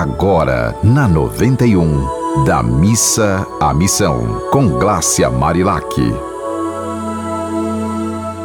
[0.00, 5.94] agora na 91, da missa à missão, com Glácia Marilac.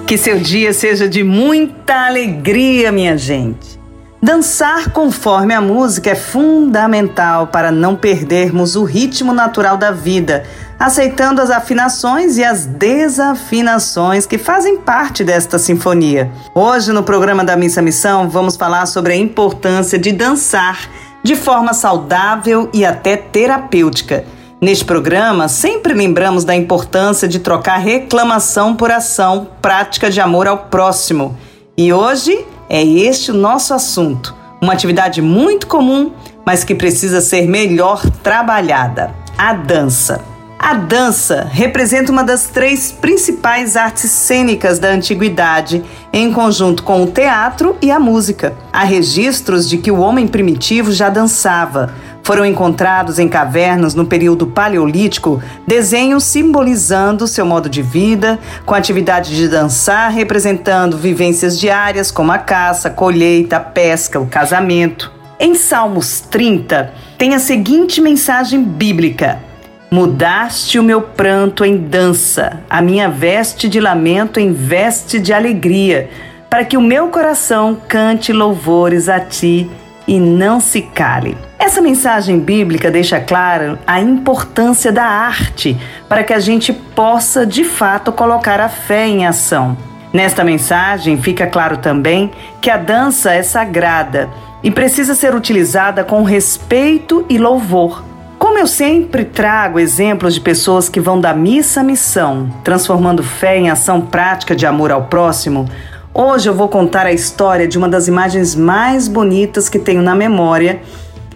[0.06, 3.80] Que seu dia seja de muita alegria, minha gente.
[4.22, 10.44] Dançar conforme a música é fundamental para não perdermos o ritmo natural da vida,
[10.78, 16.30] aceitando as afinações e as desafinações que fazem parte desta sinfonia.
[16.54, 20.88] Hoje, no programa da Missa Missão, vamos falar sobre a importância de dançar
[21.24, 24.26] de forma saudável e até terapêutica.
[24.62, 30.58] Neste programa, sempre lembramos da importância de trocar reclamação por ação, prática de amor ao
[30.58, 31.38] próximo.
[31.78, 34.36] E hoje é este o nosso assunto.
[34.62, 36.12] Uma atividade muito comum,
[36.46, 40.29] mas que precisa ser melhor trabalhada: a dança.
[40.62, 45.82] A dança representa uma das três principais artes cênicas da antiguidade,
[46.12, 48.54] em conjunto com o teatro e a música.
[48.72, 51.94] Há registros de que o homem primitivo já dançava.
[52.24, 59.38] Foram encontrados em cavernas no período paleolítico desenhos simbolizando seu modo de vida, com atividade
[59.38, 65.10] de dançar representando vivências diárias como a caça, a colheita, a pesca, o casamento.
[65.40, 69.49] Em Salmos 30, tem a seguinte mensagem bíblica:
[69.92, 76.12] Mudaste o meu pranto em dança, a minha veste de lamento em veste de alegria,
[76.48, 79.68] para que o meu coração cante louvores a ti
[80.08, 81.36] e não se cale.
[81.58, 85.76] Essa mensagem bíblica deixa claro a importância da arte
[86.08, 89.76] para que a gente possa de fato colocar a fé em ação.
[90.14, 92.30] Nesta mensagem fica claro também
[92.62, 94.30] que a dança é sagrada
[94.62, 98.09] e precisa ser utilizada com respeito e louvor
[98.50, 103.60] como eu sempre trago exemplos de pessoas que vão da missa à missão, transformando fé
[103.60, 105.70] em ação prática de amor ao próximo,
[106.12, 110.16] hoje eu vou contar a história de uma das imagens mais bonitas que tenho na
[110.16, 110.82] memória,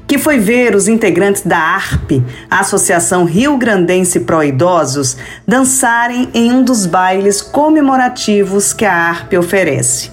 [0.08, 5.16] que foi ver os integrantes da ARP, a Associação Rio Grandense Pro Idosos,
[5.48, 10.13] dançarem em um dos bailes comemorativos que a ARP oferece.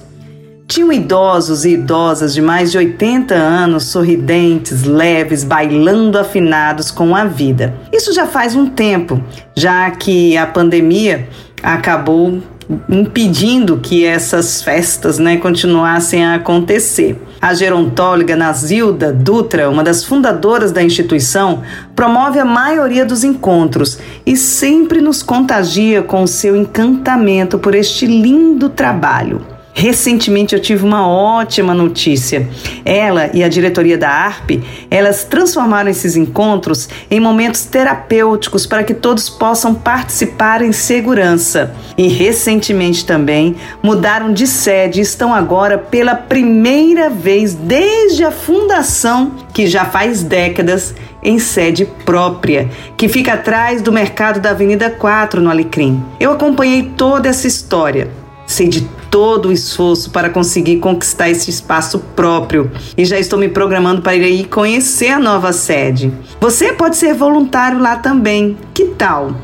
[0.71, 7.25] Tinham idosos e idosas de mais de 80 anos, sorridentes, leves, bailando afinados com a
[7.25, 7.75] vida.
[7.93, 9.21] Isso já faz um tempo,
[9.57, 11.29] já que a pandemia
[11.61, 12.41] acabou
[12.89, 17.21] impedindo que essas festas né, continuassem a acontecer.
[17.41, 21.63] A gerontóloga Nazilda Dutra, uma das fundadoras da instituição,
[21.97, 28.69] promove a maioria dos encontros e sempre nos contagia com seu encantamento por este lindo
[28.69, 29.50] trabalho.
[29.73, 32.49] Recentemente eu tive uma ótima notícia.
[32.85, 38.93] Ela e a diretoria da ARP, elas transformaram esses encontros em momentos terapêuticos para que
[38.93, 41.75] todos possam participar em segurança.
[41.97, 49.33] E recentemente também mudaram de sede e estão agora pela primeira vez desde a fundação,
[49.53, 55.41] que já faz décadas, em sede própria, que fica atrás do mercado da Avenida 4
[55.41, 56.03] no Alecrim.
[56.19, 58.11] Eu acompanhei toda essa história.
[58.51, 62.69] Sei de todo o esforço para conseguir conquistar esse espaço próprio
[62.99, 66.13] e já estou me programando para ir conhecer a nova sede.
[66.41, 68.59] Você pode ser voluntário lá também.
[68.75, 69.37] Que tal?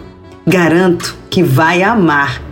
[0.45, 2.43] Garanto que vai amar.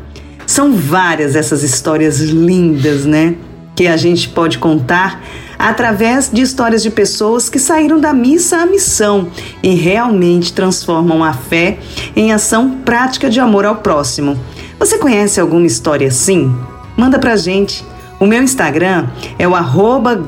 [0.46, 3.34] São várias essas histórias lindas, né?
[3.74, 5.20] Que a gente pode contar
[5.58, 9.26] através de histórias de pessoas que saíram da missa à missão
[9.60, 11.78] e realmente transformam a fé
[12.14, 14.38] em ação prática de amor ao próximo.
[14.78, 16.54] Você conhece alguma história assim?
[16.96, 17.84] Manda pra gente.
[18.18, 19.08] O meu Instagram
[19.38, 20.20] é o arroba.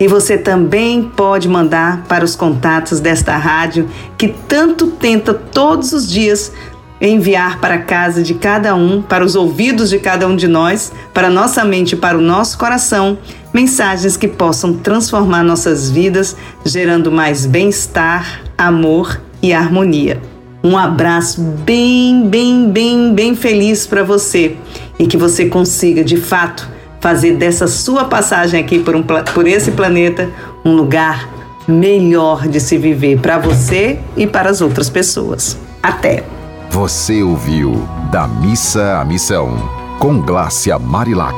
[0.00, 3.88] E você também pode mandar para os contatos desta rádio
[4.18, 6.52] que tanto tenta todos os dias
[7.00, 10.92] enviar para a casa de cada um, para os ouvidos de cada um de nós,
[11.12, 13.18] para nossa mente e para o nosso coração,
[13.52, 20.31] mensagens que possam transformar nossas vidas, gerando mais bem-estar, amor e harmonia.
[20.64, 24.56] Um abraço bem, bem, bem, bem feliz para você
[24.98, 26.68] e que você consiga, de fato,
[27.00, 30.30] fazer dessa sua passagem aqui por, um, por esse planeta
[30.64, 31.28] um lugar
[31.66, 35.58] melhor de se viver para você e para as outras pessoas.
[35.82, 36.22] Até!
[36.70, 39.68] Você ouviu Da Missa à Missão,
[39.98, 41.36] com Glácia Marilac.